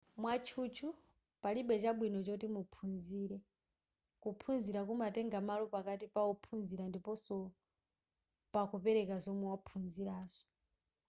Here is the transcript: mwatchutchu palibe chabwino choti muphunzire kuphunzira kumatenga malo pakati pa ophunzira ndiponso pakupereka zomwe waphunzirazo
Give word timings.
mwatchutchu 0.21 0.87
palibe 1.41 1.75
chabwino 1.83 2.19
choti 2.27 2.47
muphunzire 2.55 3.37
kuphunzira 4.21 4.79
kumatenga 4.87 5.37
malo 5.49 5.65
pakati 5.75 6.05
pa 6.13 6.21
ophunzira 6.31 6.83
ndiponso 6.87 7.35
pakupereka 8.53 9.15
zomwe 9.23 9.45
waphunzirazo 9.53 10.41